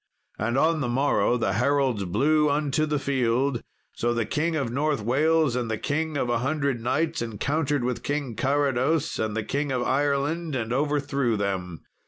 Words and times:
And 0.39 0.57
on 0.57 0.79
the 0.81 0.87
morrow 0.87 1.37
the 1.37 1.53
heralds 1.53 2.05
blew 2.05 2.49
unto 2.49 2.87
the 2.87 2.97
field. 2.97 3.61
So 3.95 4.15
the 4.15 4.25
King 4.25 4.55
of 4.55 4.71
North 4.71 4.99
Wales 5.01 5.55
and 5.55 5.69
the 5.69 5.77
King 5.77 6.17
of 6.17 6.27
a 6.27 6.39
Hundred 6.39 6.81
Knights 6.81 7.21
encountered 7.21 7.83
with 7.83 8.01
King 8.01 8.35
Carados 8.35 9.19
and 9.19 9.37
the 9.37 9.43
King 9.43 9.71
of 9.71 9.83
Ireland, 9.83 10.55
and 10.55 10.73
overthrew 10.73 11.37
them. 11.37 11.81